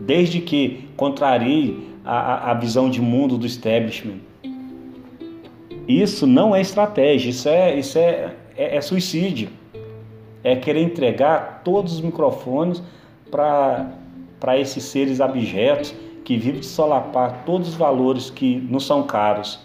desde 0.00 0.40
que 0.40 0.88
contrarie 0.96 1.88
a, 2.04 2.50
a 2.50 2.54
visão 2.54 2.90
de 2.90 3.00
mundo 3.00 3.38
do 3.38 3.46
establishment. 3.46 4.18
Isso 5.86 6.26
não 6.26 6.54
é 6.54 6.60
estratégia, 6.60 7.30
isso 7.30 7.48
é, 7.48 7.78
isso 7.78 7.98
é, 7.98 8.34
é, 8.56 8.76
é 8.76 8.80
suicídio. 8.80 9.50
É 10.42 10.56
querer 10.56 10.82
entregar 10.82 11.62
todos 11.64 11.92
os 11.92 12.00
microfones 12.00 12.82
para 13.30 14.58
esses 14.58 14.82
seres 14.82 15.20
abjetos 15.20 15.94
que 16.24 16.36
vivem 16.36 16.60
de 16.60 16.66
solapar 16.66 17.44
todos 17.44 17.68
os 17.68 17.74
valores 17.74 18.30
que 18.30 18.56
nos 18.56 18.86
são 18.86 19.02
caros. 19.02 19.58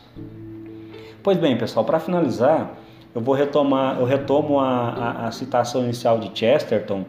Pois 1.23 1.37
bem, 1.37 1.57
pessoal, 1.57 1.85
para 1.85 1.99
finalizar, 1.99 2.73
eu 3.13 3.21
vou 3.21 3.35
retomar, 3.35 3.99
eu 3.99 4.05
retomo 4.05 4.59
a, 4.59 4.89
a, 4.89 5.27
a 5.27 5.31
citação 5.31 5.83
inicial 5.83 6.19
de 6.19 6.31
Chesterton 6.37 7.05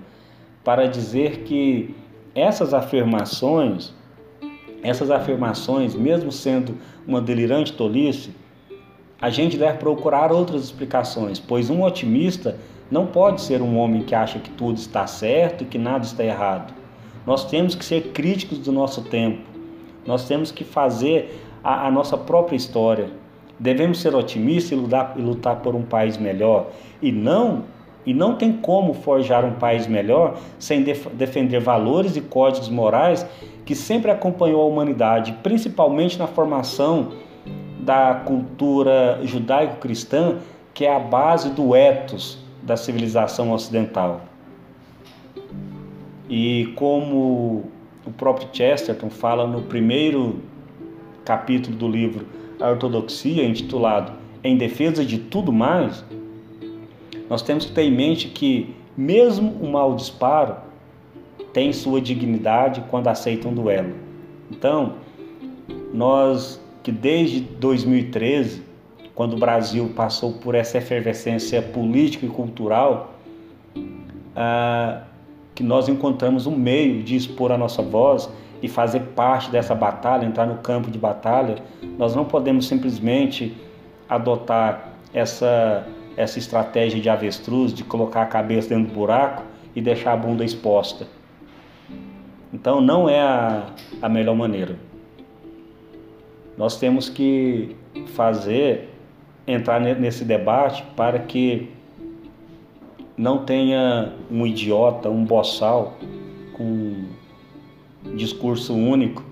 para 0.64 0.87
dizer 0.88 1.45
que 1.45 1.95
essas 2.35 2.75
afirmações, 2.75 3.93
essas 4.83 5.11
afirmações, 5.11 5.95
mesmo 5.95 6.31
sendo 6.31 6.76
uma 7.07 7.21
delirante 7.21 7.73
tolice, 7.73 8.35
a 9.21 9.31
gente 9.31 9.57
deve 9.57 9.78
procurar 9.78 10.31
outras 10.31 10.62
explicações, 10.62 11.38
pois 11.38 11.71
um 11.71 11.83
otimista 11.83 12.57
não 12.90 13.07
pode 13.07 13.40
ser 13.40 13.61
um 13.61 13.76
homem 13.76 14.02
que 14.02 14.14
acha 14.14 14.38
que 14.38 14.50
tudo 14.50 14.78
está 14.78 15.07
certo 15.07 15.64
e 15.64 15.67
que 15.67 15.78
nada 15.78 16.05
está 16.05 16.25
errado. 16.25 16.73
Nós 17.27 17.45
temos 17.45 17.75
que 17.75 17.85
ser 17.85 18.13
críticos 18.13 18.59
do 18.59 18.73
nosso 18.73 19.03
tempo. 19.03 19.43
Nós 20.07 20.27
temos 20.27 20.51
que 20.51 20.65
fazer 20.65 21.45
a, 21.63 21.87
a 21.87 21.91
nossa 21.91 22.17
própria 22.17 22.57
história. 22.57 23.11
Devemos 23.59 24.01
ser 24.01 24.15
otimistas 24.15 24.73
e 24.73 24.75
lutar, 24.75 25.15
e 25.17 25.21
lutar 25.21 25.57
por 25.57 25.75
um 25.75 25.83
país 25.83 26.17
melhor. 26.17 26.69
E 27.03 27.11
não, 27.11 27.65
e 28.07 28.15
não 28.15 28.37
tem 28.37 28.53
como 28.53 28.95
forjar 28.95 29.45
um 29.45 29.55
país 29.55 29.87
melhor 29.87 30.39
sem 30.59 30.83
def 30.83 31.09
defender 31.09 31.61
valores 31.61 32.17
e 32.17 32.21
códigos 32.21 32.69
morais 32.69 33.27
que 33.67 33.75
sempre 33.75 34.11
acompanhou 34.11 34.63
a 34.63 34.65
humanidade, 34.65 35.33
principalmente 35.43 36.19
na 36.19 36.27
formação 36.27 37.13
da 37.81 38.15
cultura 38.15 39.21
judaico-cristã, 39.25 40.37
que 40.73 40.87
é 40.87 40.95
a 40.95 40.99
base 40.99 41.50
do 41.50 41.75
ethos 41.75 42.39
da 42.63 42.76
civilização 42.76 43.52
ocidental. 43.52 44.27
E 46.28 46.73
como 46.76 47.64
o 48.06 48.10
próprio 48.17 48.49
Chesterton 48.52 49.10
fala 49.10 49.47
no 49.47 49.62
primeiro 49.62 50.41
capítulo 51.25 51.76
do 51.76 51.88
livro 51.88 52.26
a 52.60 52.71
ortodoxia, 52.71 53.45
intitulado 53.45 54.12
Em 54.43 54.56
Defesa 54.56 55.04
de 55.04 55.19
Tudo 55.19 55.52
Mais, 55.52 56.04
nós 57.28 57.43
temos 57.43 57.67
que 57.67 57.73
ter 57.73 57.82
em 57.82 57.91
mente 57.91 58.28
que, 58.28 58.75
mesmo 58.97 59.52
o 59.60 59.71
mau 59.71 59.95
disparo, 59.95 60.56
tem 61.52 61.73
sua 61.73 62.00
dignidade 62.00 62.82
quando 62.91 63.08
aceita 63.08 63.49
um 63.49 63.54
duelo. 63.54 63.95
Então, 64.50 64.95
nós 65.93 66.60
que 66.82 66.93
desde 66.93 67.41
2013, 67.41 68.62
quando 69.14 69.34
o 69.34 69.36
Brasil 69.36 69.93
passou 69.95 70.34
por 70.34 70.54
essa 70.54 70.78
efervescência 70.78 71.60
política 71.60 72.25
e 72.25 72.28
cultural, 72.28 73.14
ah, 74.34 75.02
que 75.58 75.64
nós 75.64 75.88
encontramos 75.88 76.47
um 76.47 76.56
meio 76.56 77.02
de 77.02 77.16
expor 77.16 77.50
a 77.50 77.58
nossa 77.58 77.82
voz 77.82 78.30
e 78.62 78.68
fazer 78.68 79.00
parte 79.16 79.50
dessa 79.50 79.75
batalha, 79.75 80.25
entrar 80.25 80.47
no 80.47 80.58
campo 80.58 80.88
de 80.88 80.97
batalha, 80.97 81.56
nós 81.99 82.14
não 82.14 82.25
podemos 82.25 82.68
simplesmente 82.68 83.56
adotar 84.08 84.92
essa, 85.12 85.84
essa 86.16 86.38
estratégia 86.38 87.00
de 87.00 87.10
avestruz, 87.10 87.75
de 87.75 87.82
colocar 87.82 88.23
a 88.23 88.26
cabeça 88.26 88.68
dentro 88.68 88.92
do 88.92 88.94
buraco 88.94 89.42
e 89.75 89.80
deixar 89.80 90.12
a 90.12 90.16
bunda 90.16 90.44
exposta. 90.44 91.08
Então 92.52 92.80
não 92.80 93.08
é 93.08 93.21
a, 93.21 93.66
a 94.00 94.08
melhor 94.08 94.36
maneira. 94.36 94.76
Nós 96.56 96.78
temos 96.78 97.08
que 97.08 97.75
fazer, 98.14 98.90
entrar 99.44 99.80
nesse 99.80 100.25
debate 100.25 100.84
para 100.94 101.18
que 101.18 101.68
não 103.19 103.45
tenha 103.45 104.13
um 104.31 104.47
idiota, 104.47 105.11
um 105.11 105.25
boçal 105.25 105.95
com 106.57 107.04
discurso 108.15 108.73
único 108.73 109.25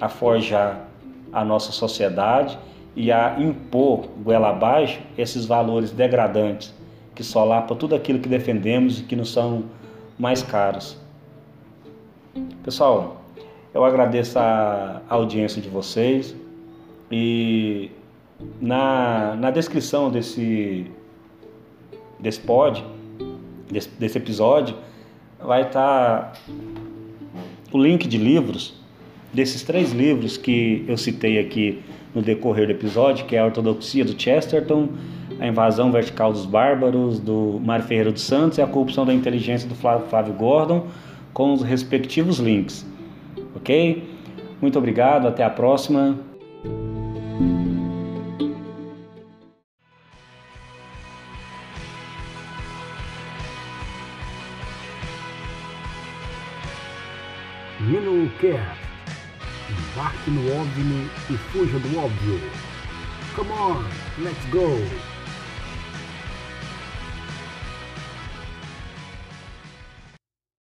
a 0.00 0.08
forjar 0.08 0.88
a 1.32 1.44
nossa 1.44 1.70
sociedade 1.70 2.58
e 2.96 3.12
a 3.12 3.40
impor 3.40 4.08
goela 4.24 4.50
abaixo 4.50 5.00
esses 5.16 5.46
valores 5.46 5.92
degradantes 5.92 6.74
que 7.14 7.22
solapam 7.22 7.76
tudo 7.76 7.94
aquilo 7.94 8.18
que 8.18 8.28
defendemos 8.28 9.00
e 9.00 9.04
que 9.04 9.14
nos 9.14 9.32
são 9.32 9.64
mais 10.18 10.42
caros. 10.42 10.98
Pessoal, 12.64 13.22
eu 13.72 13.84
agradeço 13.84 14.38
a 14.38 15.00
audiência 15.08 15.62
de 15.62 15.68
vocês 15.68 16.34
e 17.10 17.90
na, 18.60 19.36
na 19.36 19.50
descrição 19.50 20.10
desse, 20.10 20.90
desse 22.18 22.40
pod, 22.40 22.84
desse, 23.70 23.88
desse 23.98 24.18
episódio, 24.18 24.76
vai 25.42 25.62
estar 25.62 26.32
tá 26.32 26.32
o 27.72 27.78
link 27.78 28.06
de 28.06 28.18
livros, 28.18 28.74
desses 29.32 29.62
três 29.62 29.92
livros 29.92 30.36
que 30.36 30.84
eu 30.88 30.96
citei 30.96 31.38
aqui 31.38 31.82
no 32.14 32.22
decorrer 32.22 32.66
do 32.66 32.72
episódio, 32.72 33.26
que 33.26 33.36
é 33.36 33.40
a 33.40 33.44
Ortodoxia 33.44 34.04
do 34.04 34.20
Chesterton, 34.20 34.88
a 35.38 35.46
Invasão 35.46 35.92
Vertical 35.92 36.32
dos 36.32 36.46
Bárbaros, 36.46 37.20
do 37.20 37.60
Mário 37.64 37.84
Ferreira 37.84 38.10
dos 38.10 38.22
Santos 38.22 38.58
e 38.58 38.62
a 38.62 38.66
Corrupção 38.66 39.04
da 39.04 39.12
Inteligência 39.12 39.68
do 39.68 39.74
Flávio 39.74 40.32
Gordon, 40.34 40.86
com 41.32 41.52
os 41.52 41.62
respectivos 41.62 42.38
links. 42.38 42.86
Ok? 43.54 44.02
Muito 44.60 44.78
obrigado, 44.78 45.28
até 45.28 45.44
a 45.44 45.50
próxima. 45.50 46.18
Minocast. 57.88 58.78
Embarque 59.70 60.30
no 60.30 60.42
OVNI 60.60 61.10
e 61.30 61.36
fuja 61.50 61.78
do 61.78 61.98
óbvio. 61.98 62.38
Come 63.34 63.50
on, 63.52 63.82
let's 64.18 64.44
go! 64.50 65.07